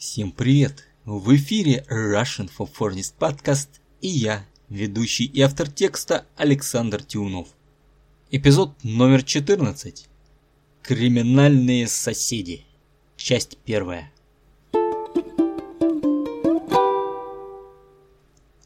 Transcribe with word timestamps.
Всем 0.00 0.32
привет! 0.32 0.86
В 1.04 1.36
эфире 1.36 1.84
Russian 1.90 2.50
for 2.50 2.66
Foreigners 2.66 3.12
Podcast 3.18 3.68
и 4.00 4.08
я, 4.08 4.46
ведущий 4.70 5.26
и 5.26 5.42
автор 5.42 5.70
текста 5.70 6.24
Александр 6.38 7.02
Тиунов. 7.02 7.48
Эпизод 8.30 8.82
номер 8.82 9.22
14. 9.22 10.08
Криминальные 10.80 11.86
соседи. 11.86 12.64
Часть 13.18 13.58
первая. 13.66 14.10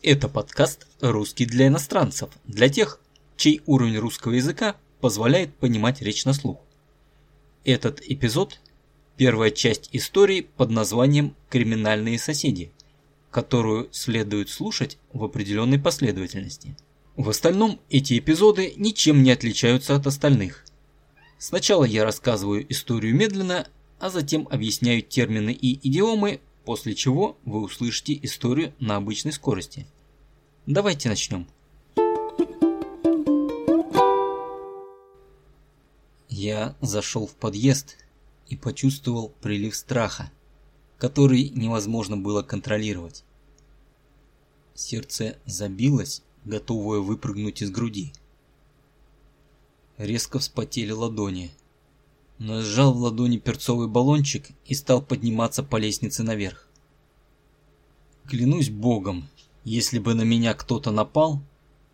Это 0.02 0.28
подкаст 0.28 0.86
«Русский 1.00 1.46
для 1.46 1.66
иностранцев», 1.66 2.30
для 2.44 2.68
тех, 2.68 3.00
чей 3.36 3.60
уровень 3.66 3.98
русского 3.98 4.34
языка 4.34 4.76
позволяет 5.00 5.52
понимать 5.56 6.00
речь 6.00 6.24
на 6.26 6.32
слух. 6.32 6.60
Этот 7.64 8.00
эпизод– 8.02 8.60
первая 9.16 9.50
часть 9.50 9.88
истории 9.92 10.40
под 10.40 10.70
названием 10.70 11.34
«Криминальные 11.48 12.18
соседи», 12.18 12.72
которую 13.30 13.88
следует 13.92 14.48
слушать 14.48 14.98
в 15.12 15.24
определенной 15.24 15.78
последовательности. 15.78 16.76
В 17.16 17.28
остальном 17.30 17.80
эти 17.90 18.18
эпизоды 18.18 18.74
ничем 18.76 19.22
не 19.22 19.30
отличаются 19.30 19.94
от 19.94 20.06
остальных. 20.06 20.64
Сначала 21.38 21.84
я 21.84 22.04
рассказываю 22.04 22.64
историю 22.70 23.14
медленно, 23.14 23.68
а 24.00 24.10
затем 24.10 24.48
объясняю 24.50 25.02
термины 25.02 25.52
и 25.52 25.78
идиомы, 25.88 26.40
после 26.64 26.94
чего 26.94 27.38
вы 27.44 27.62
услышите 27.62 28.18
историю 28.22 28.72
на 28.80 28.96
обычной 28.96 29.32
скорости. 29.32 29.86
Давайте 30.66 31.08
начнем. 31.08 31.46
Я 36.28 36.74
зашел 36.80 37.26
в 37.26 37.34
подъезд 37.34 37.96
и 38.48 38.56
почувствовал 38.56 39.30
прилив 39.40 39.74
страха, 39.74 40.30
который 40.98 41.50
невозможно 41.50 42.16
было 42.16 42.42
контролировать. 42.42 43.24
Сердце 44.74 45.38
забилось, 45.46 46.22
готовое 46.44 47.00
выпрыгнуть 47.00 47.62
из 47.62 47.70
груди. 47.70 48.12
Резко 49.96 50.38
вспотели 50.38 50.90
ладони, 50.90 51.52
но 52.38 52.60
сжал 52.60 52.92
в 52.92 52.98
ладони 52.98 53.38
перцовый 53.38 53.88
баллончик 53.88 54.48
и 54.66 54.74
стал 54.74 55.00
подниматься 55.00 55.62
по 55.62 55.76
лестнице 55.76 56.22
наверх. 56.22 56.68
Клянусь 58.26 58.70
богом, 58.70 59.28
если 59.62 59.98
бы 59.98 60.14
на 60.14 60.22
меня 60.22 60.54
кто-то 60.54 60.90
напал, 60.90 61.40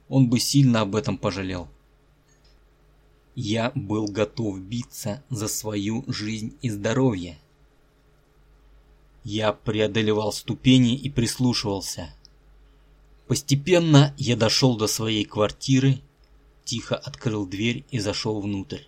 он 0.09 0.29
бы 0.29 0.41
сильно 0.41 0.81
об 0.81 0.97
этом 0.97 1.19
пожалел. 1.19 1.69
Я 3.43 3.73
был 3.75 4.05
готов 4.05 4.61
биться 4.61 5.25
за 5.31 5.49
свою 5.49 6.05
жизнь 6.07 6.59
и 6.61 6.69
здоровье. 6.69 7.39
Я 9.25 9.55
преодолевал 9.55 10.31
ступени 10.31 10.95
и 10.95 11.09
прислушивался. 11.09 12.15
Постепенно 13.27 14.15
я 14.19 14.37
дошел 14.37 14.77
до 14.77 14.87
своей 14.89 15.25
квартиры, 15.25 16.03
тихо 16.67 16.97
открыл 16.97 17.47
дверь 17.47 17.87
и 17.91 17.99
зашел 17.99 18.43
внутрь. 18.43 18.83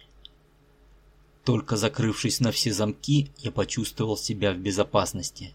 Только 1.46 1.78
закрывшись 1.78 2.40
на 2.40 2.52
все 2.52 2.74
замки, 2.74 3.30
я 3.38 3.52
почувствовал 3.52 4.18
себя 4.18 4.52
в 4.52 4.58
безопасности. 4.58 5.54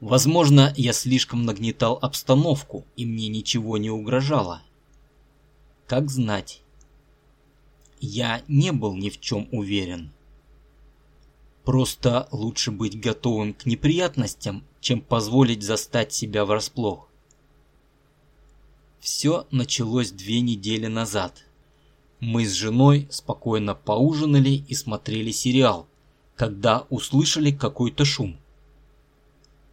Возможно, 0.00 0.72
я 0.78 0.94
слишком 0.94 1.44
нагнетал 1.44 1.98
обстановку, 2.00 2.86
и 2.96 3.04
мне 3.04 3.28
ничего 3.28 3.76
не 3.76 3.90
угрожало. 3.90 4.62
Как 5.86 6.10
знать. 6.10 6.63
Я 8.00 8.42
не 8.48 8.72
был 8.72 8.94
ни 8.94 9.10
в 9.10 9.20
чем 9.20 9.48
уверен. 9.52 10.12
Просто 11.64 12.28
лучше 12.30 12.70
быть 12.70 13.00
готовым 13.00 13.54
к 13.54 13.64
неприятностям, 13.64 14.64
чем 14.80 15.00
позволить 15.00 15.62
застать 15.62 16.12
себя 16.12 16.44
врасплох. 16.44 17.08
Все 19.00 19.46
началось 19.50 20.10
две 20.10 20.40
недели 20.40 20.86
назад. 20.86 21.44
Мы 22.20 22.46
с 22.46 22.52
женой 22.52 23.06
спокойно 23.10 23.74
поужинали 23.74 24.64
и 24.68 24.74
смотрели 24.74 25.30
сериал, 25.30 25.86
когда 26.36 26.86
услышали 26.90 27.50
какой-то 27.50 28.04
шум. 28.04 28.36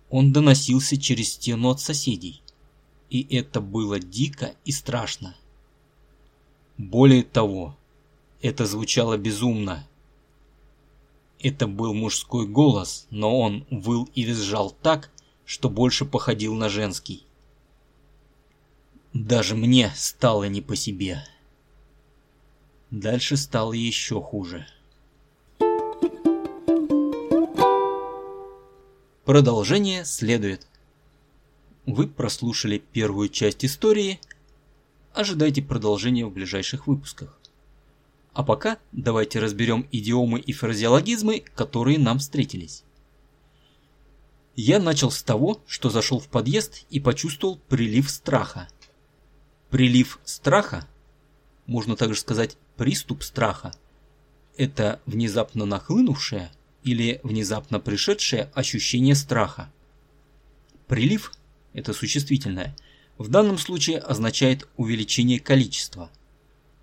Он 0.09 0.34
доносился 0.34 1.00
через 1.00 1.34
стену 1.34 1.69
от 1.69 1.79
соседей, 1.79 2.41
и 3.09 3.25
это 3.35 3.62
было 3.62 4.00
дико 4.00 4.53
и 4.66 4.72
страшно. 4.72 5.35
Более 6.78 7.23
того, 7.23 7.78
это 8.41 8.66
звучало 8.66 9.18
безумно. 9.18 9.88
Это 11.40 11.68
был 11.68 11.94
мужской 11.94 12.47
голос, 12.47 13.07
но 13.09 13.40
он 13.40 13.66
выл 13.69 14.09
и 14.13 14.24
визжал 14.24 14.72
так, 14.72 15.12
что 15.46 15.69
больше 15.69 16.06
походил 16.06 16.53
на 16.53 16.69
женский. 16.69 17.25
Даже 19.13 19.56
мне 19.56 19.91
стало 19.96 20.46
не 20.46 20.62
по 20.62 20.75
себе. 20.75 21.24
Дальше 22.90 23.38
стало 23.38 23.74
еще 23.74 24.22
хуже. 24.22 24.66
Продолжение 29.25 30.06
следует. 30.06 30.68
Вы 31.85 32.08
прослушали 32.08 32.78
первую 32.78 33.29
часть 33.29 33.66
истории. 33.66 34.19
Ожидайте 35.13 35.62
продолжения 35.62 36.25
в 36.25 36.31
ближайших 36.31 36.88
выпусках. 36.88 37.41
А 38.34 38.44
пока 38.44 38.80
давайте 38.94 39.40
разберем 39.40 39.88
идиомы 39.92 40.40
и 40.40 40.53
фразеологизмы, 40.53 41.44
которые 41.53 42.00
нам 42.00 42.19
встретились. 42.19 42.84
Я 44.56 44.80
начал 44.80 45.12
с 45.12 45.22
того, 45.22 45.62
что 45.68 45.90
зашел 45.90 46.19
в 46.19 46.28
подъезд 46.28 46.86
и 46.90 47.00
почувствовал 47.00 47.58
прилив 47.58 48.09
страха. 48.09 48.70
Прилив 49.70 50.20
страха, 50.24 50.88
можно 51.66 51.96
также 51.96 52.20
сказать 52.20 52.58
приступ 52.78 53.24
страха, 53.24 53.74
это 54.58 55.02
внезапно 55.06 55.66
нахлынувшее 55.66 56.52
или 56.84 57.20
внезапно 57.24 57.80
пришедшее 57.80 58.50
ощущение 58.53 59.16
страха. 59.16 59.72
Прилив– 60.88 61.31
это 61.74 61.94
существительное, 61.94 62.75
в 63.18 63.30
данном 63.30 63.58
случае 63.58 64.00
означает 64.00 64.68
увеличение 64.78 65.40
количества– 65.40 66.09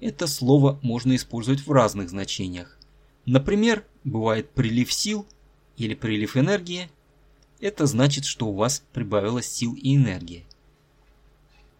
это 0.00 0.26
слово 0.26 0.78
можно 0.82 1.16
использовать 1.16 1.66
в 1.66 1.72
разных 1.72 2.10
значениях. 2.10 2.78
Например, 3.26 3.84
бывает 4.04 4.50
прилив 4.50 4.92
сил 4.92 5.26
или 5.76 5.94
прилив 5.94 6.36
энергии. 6.36 6.88
Это 7.60 7.86
значит, 7.86 8.24
что 8.24 8.46
у 8.46 8.54
вас 8.54 8.82
прибавилось 8.92 9.50
сил 9.50 9.74
и 9.74 9.96
энергии. 9.96 10.46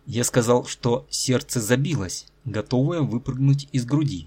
Я 0.07 0.25
сказал, 0.25 0.67
что 0.67 1.07
сердце 1.11 1.61
забилось, 1.61 2.27
готовое 2.45 3.01
выпрыгнуть 3.01 3.69
из 3.73 3.85
груди. 3.85 4.27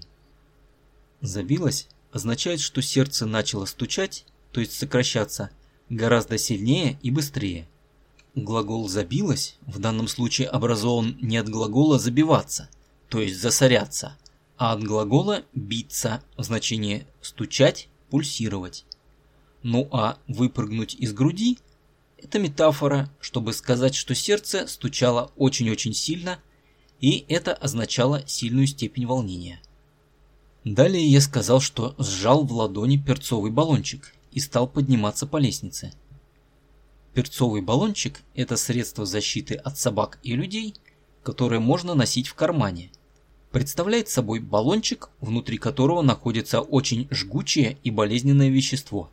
Забилось 1.20 1.88
означает, 2.12 2.60
что 2.60 2.82
сердце 2.82 3.26
начало 3.26 3.64
стучать, 3.64 4.24
то 4.52 4.60
есть 4.60 4.72
сокращаться, 4.72 5.50
гораздо 5.88 6.38
сильнее 6.38 6.98
и 7.02 7.10
быстрее. 7.10 7.68
Глагол 8.34 8.88
«забилось» 8.88 9.56
в 9.66 9.78
данном 9.78 10.08
случае 10.08 10.48
образован 10.48 11.18
не 11.20 11.36
от 11.36 11.48
глагола 11.48 11.98
«забиваться», 11.98 12.68
то 13.12 13.20
есть 13.20 13.42
засоряться, 13.42 14.16
а 14.56 14.72
от 14.72 14.82
глагола 14.82 15.42
«биться» 15.52 16.22
в 16.38 16.44
значении 16.44 17.06
«стучать», 17.20 17.90
«пульсировать». 18.08 18.86
Ну 19.62 19.86
а 19.92 20.16
«выпрыгнуть 20.28 20.94
из 20.94 21.12
груди»– 21.12 21.58
это 22.16 22.38
метафора, 22.38 23.10
чтобы 23.20 23.52
сказать, 23.52 23.94
что 23.94 24.14
сердце 24.14 24.66
стучало 24.66 25.30
очень-очень 25.36 25.92
сильно, 25.92 26.38
и 27.00 27.26
это 27.28 27.52
означало 27.52 28.26
сильную 28.26 28.66
степень 28.66 29.06
волнения. 29.06 29.60
Далее 30.64 31.06
я 31.06 31.20
сказал, 31.20 31.60
что 31.60 31.94
сжал 31.98 32.46
в 32.46 32.52
ладони 32.54 32.96
перцовый 32.96 33.50
баллончик 33.50 34.14
и 34.30 34.40
стал 34.40 34.66
подниматься 34.66 35.26
по 35.26 35.36
лестнице. 35.36 35.92
Перцовый 37.12 37.60
баллончик– 37.60 38.22
это 38.34 38.56
средство 38.56 39.04
защиты 39.04 39.56
от 39.56 39.78
собак 39.78 40.18
и 40.22 40.34
людей, 40.34 40.76
которое 41.22 41.60
можно 41.60 41.92
носить 41.92 42.28
в 42.28 42.34
кармане– 42.34 42.90
представляет 43.52 44.08
собой 44.08 44.40
баллончик, 44.40 45.10
внутри 45.20 45.58
которого 45.58 46.02
находится 46.02 46.60
очень 46.60 47.06
жгучее 47.10 47.76
и 47.84 47.90
болезненное 47.90 48.48
вещество. 48.48 49.10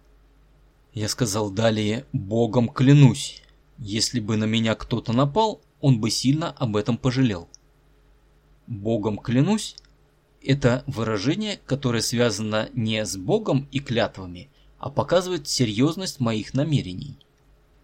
Я 0.93 1.09
сказал 1.09 1.51
далее 1.51 2.05
«Богом 2.13 2.69
клянусь, 2.69 3.43
если 3.77 4.19
бы 4.19 4.37
на 4.37 4.45
меня 4.45 4.75
кто-то 4.75 5.13
напал, 5.13 5.61
он 5.81 5.99
бы 5.99 6.09
сильно 6.09 6.51
об 6.51 6.77
этом 6.77 6.97
пожалел». 6.97 7.49
«Богом 8.65 9.17
клянусь»– 9.17 9.75
это 10.41 10.83
выражение, 10.87 11.59
которое 11.65 12.01
связано 12.01 12.69
не 12.73 13.05
с 13.05 13.17
Богом 13.17 13.67
и 13.71 13.79
клятвами, 13.79 14.49
а 14.77 14.89
показывает 14.89 15.47
серьезность 15.47 16.19
моих 16.19 16.53
намерений. 16.53 17.17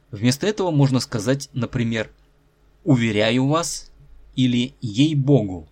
Вместо 0.09 0.47
этого 0.47 0.71
можно 0.71 1.01
сказать, 1.01 1.49
например, 1.53 2.11
«Уверяю 2.85 3.47
вас» 3.47 3.91
или 4.35 4.73
«Ей-богу». 4.79 5.67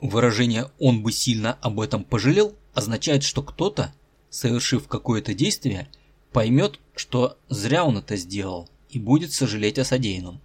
Выражение 0.00 0.70
«он 0.78 1.02
бы 1.02 1.12
сильно 1.12 1.54
об 1.60 1.80
этом 1.80 2.04
пожалел» 2.04 2.54
означает, 2.72 3.24
что 3.24 3.42
кто-то, 3.42 3.92
совершив 4.30 4.86
какое-то 4.86 5.34
действие, 5.34 5.88
поймет, 6.32 6.78
что 6.94 7.36
зря 7.48 7.84
он 7.84 7.98
это 7.98 8.16
сделал 8.16 8.68
и 8.90 8.98
будет 8.98 9.32
сожалеть 9.32 9.78
о 9.78 9.84
содеянном. 9.84 10.40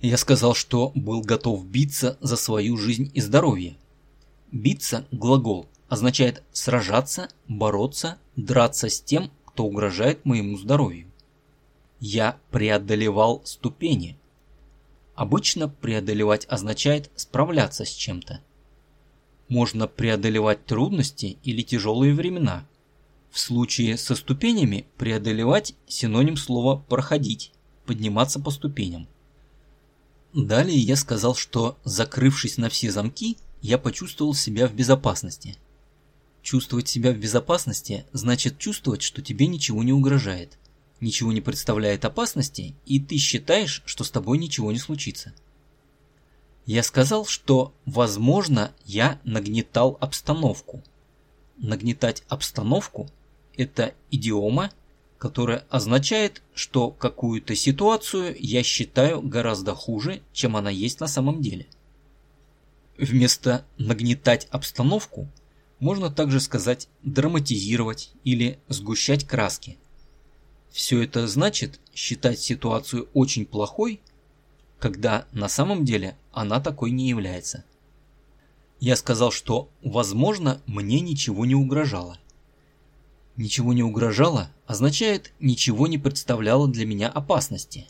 Я 0.00 0.16
сказал, 0.16 0.54
что 0.54 0.92
был 0.94 1.22
готов 1.22 1.64
биться 1.66 2.16
за 2.20 2.36
свою 2.36 2.76
жизнь 2.76 3.10
и 3.14 3.20
здоровье. 3.20 3.76
Биться– 4.50 5.06
глагол, 5.10 5.66
означает 5.88 6.42
сражаться, 6.52 7.28
бороться, 7.48 8.18
драться 8.36 8.88
с 8.88 9.00
тем, 9.00 9.30
кто 9.44 9.64
угрожает 9.64 10.24
моему 10.24 10.56
здоровью. 10.56 11.10
Я 12.00 12.38
преодолевал 12.50 13.42
ступени. 13.44 14.16
Обычно 15.14 15.68
преодолевать 15.68 16.46
означает 16.48 17.10
справляться 17.16 17.84
с 17.84 17.90
чем-то. 17.90 18.40
Можно 19.48 19.86
преодолевать 19.86 20.64
трудности 20.64 21.36
или 21.44 21.62
тяжелые 21.62 22.14
времена. 22.14 22.66
В 23.30 23.38
случае 23.38 23.98
со 23.98 24.14
ступенями 24.14 24.86
преодолевать 24.96 25.74
синоним 25.86 26.36
слова 26.36 26.76
проходить, 26.88 27.52
подниматься 27.84 28.40
по 28.40 28.50
ступеням. 28.50 29.06
Далее 30.32 30.78
я 30.78 30.96
сказал, 30.96 31.34
что 31.34 31.78
закрывшись 31.84 32.56
на 32.56 32.70
все 32.70 32.90
замки, 32.90 33.36
я 33.60 33.76
почувствовал 33.76 34.34
себя 34.34 34.66
в 34.66 34.74
безопасности. 34.74 35.56
Чувствовать 36.42 36.88
себя 36.88 37.12
в 37.12 37.18
безопасности 37.18 38.06
значит 38.12 38.58
чувствовать, 38.58 39.02
что 39.02 39.20
тебе 39.22 39.46
ничего 39.46 39.82
не 39.82 39.92
угрожает, 39.92 40.58
ничего 41.02 41.32
не 41.32 41.40
представляет 41.40 42.04
опасности, 42.04 42.74
и 42.86 43.00
ты 43.00 43.18
считаешь, 43.18 43.82
что 43.84 44.04
с 44.04 44.10
тобой 44.10 44.38
ничего 44.38 44.72
не 44.72 44.78
случится. 44.78 45.34
Я 46.64 46.82
сказал, 46.82 47.26
что, 47.26 47.74
возможно, 47.84 48.72
я 48.86 49.20
нагнетал 49.24 49.98
обстановку. 50.00 50.82
Нагнетать 51.58 52.22
обстановку– 52.28 53.10
это 53.56 53.94
идиома, 54.10 54.70
которое 55.18 55.64
означает, 55.70 56.42
что 56.54 56.90
какую-то 56.90 57.54
ситуацию 57.54 58.36
я 58.38 58.62
считаю 58.62 59.22
гораздо 59.22 59.74
хуже, 59.74 60.22
чем 60.32 60.56
она 60.56 60.70
есть 60.70 61.00
на 61.00 61.08
самом 61.08 61.42
деле. 61.42 61.66
Вместо 62.96 63.64
нагнетать 63.78 64.46
обстановку 64.50 65.28
можно 65.80 66.10
также 66.10 66.40
сказать 66.40 66.88
драматизировать 67.02 68.12
или 68.22 68.58
сгущать 68.68 69.26
краски. 69.26 69.78
Все 70.72 71.02
это 71.02 71.26
значит 71.28 71.78
считать 71.94 72.40
ситуацию 72.40 73.08
очень 73.14 73.46
плохой, 73.46 74.00
когда 74.78 75.26
на 75.32 75.48
самом 75.48 75.84
деле 75.84 76.16
она 76.32 76.60
такой 76.60 76.90
не 76.90 77.08
является. 77.08 77.64
Я 78.80 78.96
сказал, 78.96 79.30
что, 79.30 79.68
возможно, 79.84 80.60
мне 80.66 81.00
ничего 81.00 81.44
не 81.46 81.54
угрожало. 81.54 82.18
Ничего 83.36 83.72
не 83.72 83.82
угрожало 83.82 84.50
означает 84.72 85.32
ничего 85.38 85.86
не 85.86 85.98
представляло 85.98 86.66
для 86.66 86.86
меня 86.86 87.10
опасности. 87.10 87.86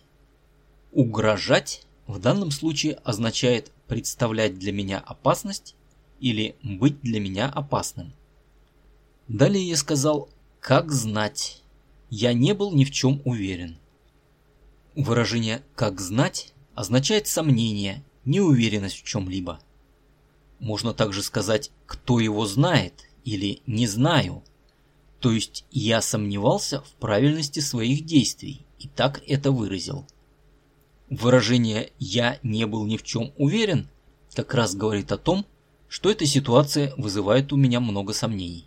Угрожать 0.90 1.87
в 2.08 2.19
данном 2.19 2.50
случае 2.50 2.94
означает 3.05 3.70
представлять 3.87 4.58
для 4.58 4.73
меня 4.73 4.99
опасность 4.99 5.76
или 6.19 6.56
быть 6.62 7.00
для 7.00 7.20
меня 7.20 7.49
опасным. 7.49 8.12
Далее 9.29 9.67
я 9.67 9.76
сказал 9.76 10.29
«как 10.58 10.90
знать». 10.90 11.62
Я 12.14 12.35
не 12.35 12.53
был 12.53 12.73
ни 12.73 12.85
в 12.85 12.91
чем 12.91 13.23
уверен. 13.25 13.79
Выражение 14.94 15.62
«как 15.75 15.99
знать» 15.99 16.53
означает 16.75 17.26
сомнение, 17.26 18.05
неуверенность 18.26 18.99
в 18.99 19.05
чем-либо. 19.05 19.61
Можно 20.59 20.93
также 20.93 21.23
сказать 21.23 21.70
«кто 21.87 22.20
его 22.20 22.44
знает» 22.44 23.09
или 23.25 23.62
«не 23.67 23.87
знаю», 23.87 24.43
то 25.20 25.32
есть 25.32 25.64
я 25.70 26.03
сомневался 26.03 26.82
в 26.82 26.91
правильности 27.00 27.61
своих 27.61 28.05
действий 28.05 28.67
и 28.79 28.88
так 28.88 29.23
это 29.26 29.50
выразил. 29.50 30.06
Выражение 31.08 31.93
«я 31.99 32.38
не 32.43 32.67
был 32.67 32.85
ни 32.85 32.99
в 32.99 33.05
чем 33.05 33.32
уверен» 33.38 33.88
как 34.35 34.53
раз 34.53 34.75
говорит 34.75 35.12
о 35.12 35.17
том, 35.17 35.47
что 35.88 36.11
эта 36.11 36.26
ситуация 36.26 36.93
вызывает 36.99 37.55
у 37.55 37.56
меня 37.56 37.81
много 37.81 38.12
сомнений. 38.12 38.67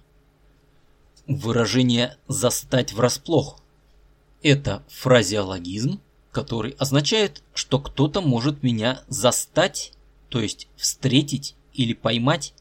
Выражение 1.28 2.18
«застать 2.28 2.94
врасплох»– 2.94 3.60
это 4.44 4.84
фразеологизм, 4.90 6.00
который 6.32 6.72
означает, 6.72 7.44
что 7.54 7.80
кто-то 7.80 8.22
может 8.22 8.64
меня 8.64 9.02
застать, 9.08 9.94
то 10.30 10.40
есть 10.40 10.68
встретить 10.76 11.56
или 11.74 11.94
поймать 11.94 12.54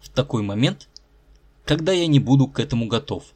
в 0.00 0.08
такой 0.08 0.42
момент, 0.42 0.88
когда 1.64 1.92
я 1.92 2.06
не 2.06 2.20
буду 2.20 2.46
к 2.46 2.60
этому 2.60 2.86
готов– 2.86 3.24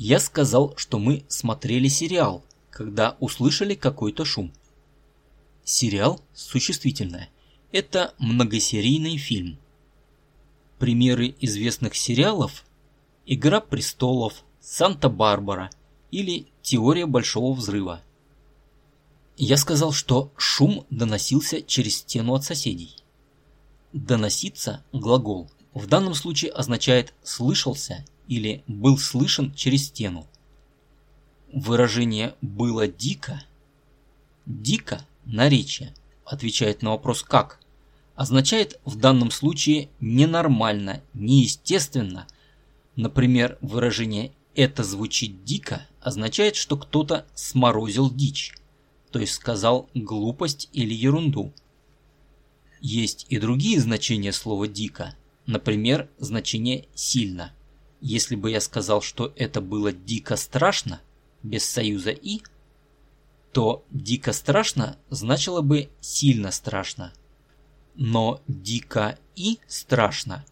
я 0.00 0.20
сказал, 0.20 0.74
что 0.76 1.00
мы 1.00 1.24
смотрели 1.26 1.88
сериал, 1.88 2.44
когда 2.70 3.16
услышали 3.18 3.74
какой-то 3.74 4.24
шум. 4.24 4.52
Сериал 5.64 6.22
существительное. 6.34 7.30
Это 7.72 8.14
многосерийный 8.18 9.16
фильм. 9.16 9.58
Примеры 10.78 11.34
известных 11.40 11.96
сериалов 11.96 12.64
«Игра 13.30 13.60
престолов», 13.60 14.42
«Санта-Барбара» 14.58 15.68
или 16.10 16.46
«Теория 16.62 17.04
большого 17.04 17.52
взрыва». 17.52 18.00
Я 19.36 19.58
сказал, 19.58 19.92
что 19.92 20.32
шум 20.38 20.86
доносился 20.88 21.60
через 21.60 21.98
стену 21.98 22.32
от 22.32 22.44
соседей. 22.44 22.96
Доноситься– 23.92 24.82
глагол. 24.94 25.50
В 25.74 25.86
данном 25.86 26.14
случае 26.14 26.52
означает 26.52 27.12
«слышался» 27.22 28.06
или 28.28 28.64
был 28.66 28.96
слышен 28.96 29.52
через 29.52 29.88
стену. 29.88 30.26
Выражение 31.52 32.34
«было 32.40 32.88
дико» 32.88 33.42
«дико» 34.46 35.06
наречие 35.26 35.94
отвечает 36.24 36.80
на 36.80 36.92
вопрос 36.92 37.22
«как» 37.22 37.60
означает 38.14 38.80
в 38.86 38.96
данном 38.96 39.30
случае 39.30 39.90
ненормально, 40.00 41.02
неестественно. 41.12 42.26
Например, 42.98 43.58
выражение 43.60 44.32
«это 44.56 44.82
звучит 44.82 45.44
дико» 45.44 45.86
означает, 46.00 46.56
что 46.56 46.76
кто-то 46.76 47.26
сморозил 47.32 48.10
дичь, 48.10 48.56
то 49.12 49.20
есть 49.20 49.34
сказал 49.34 49.88
глупость 49.94 50.68
или 50.72 50.92
ерунду. 50.92 51.52
Есть 52.80 53.26
и 53.28 53.38
другие 53.38 53.78
значения 53.78 54.32
слова 54.32 54.66
«дико», 54.66 55.14
например, 55.46 56.10
значение 56.18 56.88
«сильно». 56.96 57.52
Если 58.00 58.34
бы 58.34 58.50
я 58.50 58.60
сказал, 58.60 59.00
что 59.00 59.32
это 59.36 59.60
было 59.60 59.92
дико 59.92 60.34
страшно, 60.34 61.00
без 61.44 61.64
союза 61.64 62.10
«и», 62.10 62.40
то 63.52 63.84
«дико 63.92 64.32
страшно» 64.32 64.96
значило 65.08 65.60
бы 65.60 65.88
«сильно 66.00 66.50
страшно». 66.50 67.12
Но 67.94 68.40
«дико 68.48 69.20
и 69.36 69.60
страшно» 69.68 70.44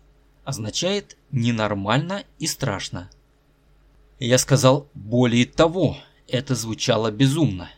означает 0.45 1.17
«ненормально 1.37 2.25
и 2.39 2.47
страшно». 2.47 3.09
Я 4.19 4.39
сказал 4.39 4.89
«более 4.95 5.47
того», 5.47 5.97
это 6.27 6.55
звучало 6.55 7.11
безумно. 7.13 7.71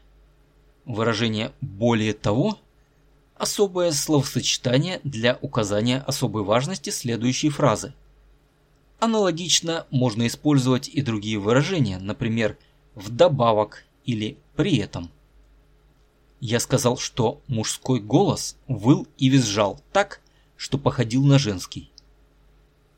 Выражение 0.87 1.53
«более 1.61 2.15
того»– 2.15 2.59
особое 3.37 3.93
словосочетание 3.93 5.01
для 5.05 5.39
указания 5.43 5.99
особой 6.07 6.45
важности 6.45 6.91
следующей 6.91 7.51
фразы– 7.51 7.93
Аналогично 9.01 9.87
можно 9.91 10.27
использовать 10.27 10.89
и 10.89 11.03
другие 11.03 11.39
выражения, 11.39 11.99
например, 11.99 12.59
«вдобавок» 12.97 13.85
или 14.05 14.39
«при 14.57 14.79
этом». 14.79 15.11
Я 16.41 16.59
сказал, 16.59 16.99
что 16.99 17.41
мужской 17.47 18.01
голос 18.01 18.57
выл 18.67 19.07
и 19.17 19.29
визжал 19.29 19.81
так, 19.93 20.21
что 20.57 20.79
походил 20.79 21.25
на 21.25 21.39
женский. 21.39 21.93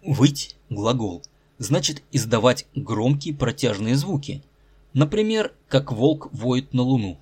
«Выть»– 0.03 0.57
глагол, 0.71 1.23
значит 1.59 2.03
издавать 2.11 2.67
громкие 2.75 3.35
протяжные 3.35 3.97
звуки, 3.97 4.43
например, 4.95 5.53
как 5.69 5.93
волк 5.93 6.29
воет 6.33 6.73
на 6.73 6.83
луну. 6.83 7.19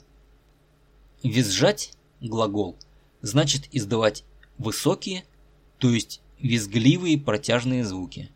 «Визжать»– 1.25 1.93
глагол, 2.21 2.77
значит 3.21 3.69
издавать 3.73 4.25
высокие, 4.59 5.25
то 5.79 5.91
есть 5.91 6.21
визгливые 6.39 7.19
протяжные 7.19 7.85
звуки. 7.85 8.31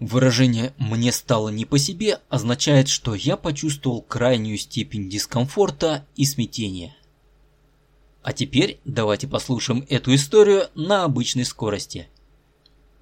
Выражение 0.00 0.74
«мне 0.76 1.12
стало 1.12 1.48
не 1.48 1.64
по 1.64 1.78
себе» 1.78 2.18
означает, 2.28 2.88
что 2.88 3.14
я 3.14 3.36
почувствовал 3.36 4.02
крайнюю 4.02 4.58
степень 4.58 5.08
дискомфорта 5.08 6.06
и 6.16 6.24
смятения. 6.24 6.96
А 8.24 8.32
теперь 8.32 8.80
давайте 8.86 9.28
послушаем 9.28 9.84
эту 9.90 10.14
историю 10.14 10.68
на 10.74 11.04
обычной 11.04 11.44
скорости. 11.44 12.08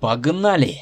Погнали! 0.00 0.80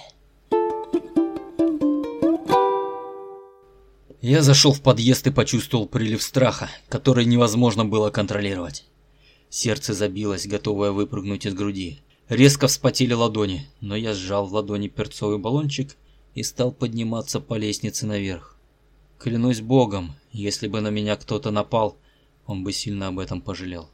Я 4.22 4.42
зашел 4.42 4.72
в 4.72 4.80
подъезд 4.80 5.26
и 5.26 5.30
почувствовал 5.30 5.86
прилив 5.86 6.22
страха, 6.22 6.70
который 6.88 7.26
невозможно 7.26 7.84
было 7.84 8.08
контролировать. 8.08 8.86
Сердце 9.50 9.92
забилось, 9.92 10.46
готовое 10.46 10.92
выпрыгнуть 10.92 11.44
из 11.44 11.52
груди. 11.52 12.00
Резко 12.30 12.66
вспотели 12.66 13.12
ладони, 13.12 13.68
но 13.82 13.94
я 13.94 14.14
сжал 14.14 14.46
в 14.46 14.54
ладони 14.54 14.88
перцовый 14.88 15.36
баллончик 15.36 15.98
и 16.34 16.42
стал 16.42 16.72
подниматься 16.72 17.40
по 17.40 17.58
лестнице 17.58 18.06
наверх. 18.06 18.56
Клянусь 19.18 19.60
богом, 19.60 20.14
если 20.32 20.66
бы 20.66 20.80
на 20.80 20.88
меня 20.88 21.16
кто-то 21.16 21.50
напал, 21.50 21.98
он 22.46 22.64
бы 22.64 22.72
сильно 22.72 23.08
об 23.08 23.18
этом 23.18 23.42
пожалел. 23.42 23.90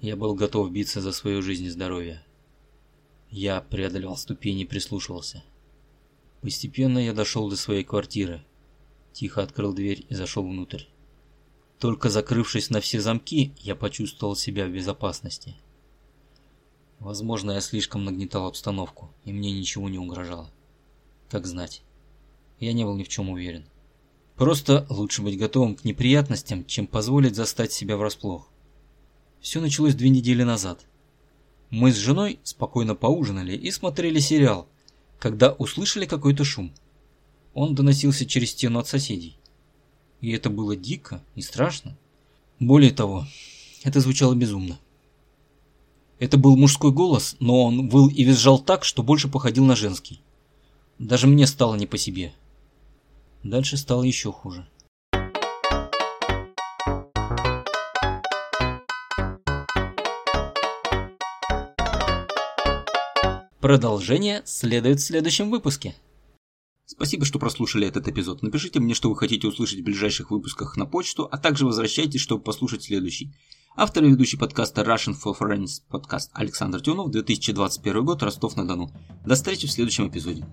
Я 0.00 0.16
был 0.16 0.34
готов 0.34 0.70
биться 0.70 1.00
за 1.00 1.12
свою 1.12 1.42
жизнь 1.42 1.64
и 1.64 1.70
здоровье. 1.70 2.22
Я 3.30 3.60
преодолевал 3.60 4.16
ступени 4.16 4.62
и 4.62 4.66
прислушивался. 4.66 5.42
Постепенно 6.42 6.98
я 6.98 7.12
дошел 7.12 7.48
до 7.48 7.56
своей 7.56 7.82
квартиры. 7.82 8.44
Тихо 9.12 9.42
открыл 9.42 9.72
дверь 9.72 10.04
и 10.08 10.14
зашел 10.14 10.46
внутрь. 10.46 10.84
Только 11.78 12.08
закрывшись 12.10 12.70
на 12.70 12.80
все 12.80 13.00
замки, 13.00 13.52
я 13.58 13.74
почувствовал 13.74 14.36
себя 14.36 14.66
в 14.66 14.70
безопасности. 14.70 15.56
Возможно, 16.98 17.52
я 17.52 17.60
слишком 17.60 18.04
нагнетал 18.04 18.46
обстановку, 18.46 19.10
и 19.24 19.32
мне 19.32 19.52
ничего 19.52 19.88
не 19.88 19.98
угрожало. 19.98 20.50
Как 21.28 21.46
знать. 21.46 21.82
Я 22.60 22.72
не 22.72 22.84
был 22.84 22.96
ни 22.96 23.02
в 23.02 23.08
чем 23.08 23.28
уверен. 23.28 23.64
Просто 24.36 24.86
лучше 24.88 25.22
быть 25.22 25.38
готовым 25.38 25.76
к 25.76 25.84
неприятностям, 25.84 26.64
чем 26.64 26.86
позволить 26.86 27.36
застать 27.36 27.72
себя 27.72 27.96
врасплох. 27.96 28.50
Все 29.40 29.60
началось 29.60 29.94
две 29.94 30.08
недели 30.08 30.42
назад. 30.42 30.86
Мы 31.70 31.92
с 31.92 31.96
женой 31.96 32.38
спокойно 32.42 32.94
поужинали 32.94 33.56
и 33.56 33.70
смотрели 33.70 34.18
сериал, 34.18 34.68
когда 35.18 35.52
услышали 35.52 36.06
какой-то 36.06 36.44
шум. 36.44 36.72
Он 37.54 37.74
доносился 37.74 38.26
через 38.26 38.50
стену 38.50 38.78
от 38.78 38.88
соседей. 38.88 39.38
И 40.20 40.30
это 40.30 40.50
было 40.50 40.76
дико 40.76 41.22
и 41.34 41.42
страшно. 41.42 41.96
Более 42.58 42.90
того, 42.90 43.26
это 43.82 44.00
звучало 44.00 44.34
безумно. 44.34 44.78
Это 46.18 46.38
был 46.38 46.56
мужской 46.56 46.92
голос, 46.92 47.36
но 47.40 47.64
он 47.64 47.88
выл 47.88 48.08
и 48.08 48.24
визжал 48.24 48.58
так, 48.58 48.84
что 48.84 49.02
больше 49.02 49.28
походил 49.28 49.64
на 49.66 49.76
женский. 49.76 50.20
Даже 50.98 51.26
мне 51.26 51.46
стало 51.46 51.74
не 51.74 51.86
по 51.86 51.98
себе. 51.98 52.32
Дальше 53.42 53.76
стало 53.76 54.02
еще 54.02 54.32
хуже. 54.32 54.66
Продолжение 63.60 64.42
следует 64.44 65.00
в 65.00 65.04
следующем 65.04 65.50
выпуске. 65.50 65.94
Спасибо, 66.84 67.24
что 67.24 67.38
прослушали 67.38 67.88
этот 67.88 68.06
эпизод. 68.06 68.42
Напишите 68.42 68.80
мне, 68.80 68.94
что 68.94 69.08
вы 69.08 69.16
хотите 69.16 69.48
услышать 69.48 69.80
в 69.80 69.84
ближайших 69.84 70.30
выпусках 70.30 70.76
на 70.76 70.84
почту, 70.84 71.26
а 71.32 71.38
также 71.38 71.64
возвращайтесь, 71.64 72.20
чтобы 72.20 72.42
послушать 72.42 72.84
следующий. 72.84 73.32
Автор 73.74 74.04
и 74.04 74.10
ведущий 74.10 74.36
подкаста 74.36 74.82
Russian 74.82 75.16
for 75.20 75.36
Friends 75.36 75.82
подкаст 75.88 76.30
Александр 76.34 76.82
Тюнов, 76.82 77.10
2021 77.10 78.04
год, 78.04 78.22
Ростов-на-Дону. 78.22 78.90
До 79.24 79.34
встречи 79.34 79.66
в 79.66 79.72
следующем 79.72 80.08
эпизоде. 80.08 80.44